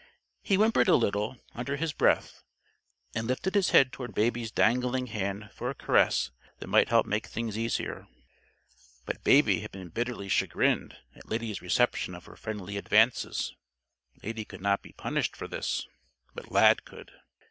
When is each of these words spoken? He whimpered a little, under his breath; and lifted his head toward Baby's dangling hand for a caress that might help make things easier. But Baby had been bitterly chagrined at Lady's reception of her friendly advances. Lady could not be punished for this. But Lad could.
He 0.41 0.55
whimpered 0.57 0.87
a 0.87 0.95
little, 0.95 1.37
under 1.53 1.75
his 1.75 1.93
breath; 1.93 2.43
and 3.13 3.27
lifted 3.27 3.53
his 3.53 3.69
head 3.69 3.91
toward 3.93 4.15
Baby's 4.15 4.49
dangling 4.49 5.05
hand 5.05 5.51
for 5.53 5.69
a 5.69 5.75
caress 5.75 6.31
that 6.57 6.65
might 6.65 6.89
help 6.89 7.05
make 7.05 7.27
things 7.27 7.55
easier. 7.55 8.07
But 9.05 9.23
Baby 9.23 9.59
had 9.59 9.71
been 9.71 9.89
bitterly 9.89 10.27
chagrined 10.27 10.97
at 11.13 11.29
Lady's 11.29 11.61
reception 11.61 12.15
of 12.15 12.25
her 12.25 12.35
friendly 12.35 12.77
advances. 12.77 13.53
Lady 14.23 14.43
could 14.43 14.61
not 14.61 14.81
be 14.81 14.93
punished 14.93 15.35
for 15.35 15.47
this. 15.47 15.87
But 16.33 16.49
Lad 16.51 16.83
could. 16.83 17.11